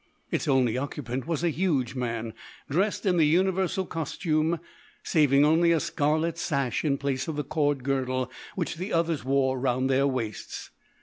Its 0.31 0.47
only 0.47 0.79
occupant 0.79 1.27
was 1.27 1.43
a 1.43 1.49
huge 1.51 1.93
man, 1.93 2.33
dressed 2.67 3.05
in 3.05 3.17
the 3.17 3.25
universal 3.27 3.85
costume, 3.85 4.59
saving 5.03 5.45
only 5.45 5.71
a 5.71 5.79
scarlet 5.79 6.39
sash 6.39 6.83
in 6.83 6.97
place 6.97 7.27
of 7.27 7.35
the 7.35 7.43
cord 7.43 7.83
girdle 7.83 8.31
which 8.55 8.77
the 8.77 8.91
others 8.91 9.23
wore 9.23 9.59
round 9.59 9.91
their 9.91 10.07
waists. 10.07 10.71